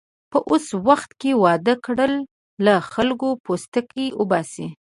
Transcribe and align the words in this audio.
په 0.31 0.37
اوس 0.49 0.65
وخت 0.87 1.09
کې 1.21 1.31
واده 1.43 1.73
کړل، 1.85 2.13
له 2.65 2.73
خلکو 2.91 3.27
پوستکی 3.45 4.05
اوباسي. 4.19 4.67